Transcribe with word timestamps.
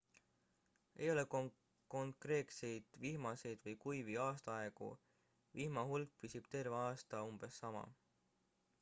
ei 0.95 1.09
ole 1.15 1.25
konkreetseid 1.95 2.89
vihmaseid 3.03 3.63
või 3.67 3.75
kuivi 3.85 4.17
aastaaegu 4.25 4.91
vihma 5.59 5.87
hulk 5.93 6.19
püsib 6.25 6.53
terve 6.57 6.83
aasta 6.87 7.25
umbes 7.31 7.63
sama 7.65 7.85